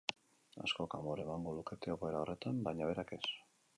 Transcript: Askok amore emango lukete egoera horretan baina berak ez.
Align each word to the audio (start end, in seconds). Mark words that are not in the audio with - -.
Askok 0.67 0.95
amore 0.99 1.25
emango 1.27 1.53
lukete 1.57 1.93
egoera 1.97 2.23
horretan 2.23 2.67
baina 2.69 2.89
berak 2.93 3.15
ez. 3.19 3.25